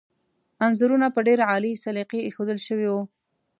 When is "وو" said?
2.89-3.01